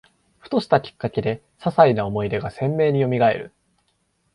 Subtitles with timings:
[0.39, 3.53] ふとしたきっかけで、ささいな思い出が鮮明によみがえる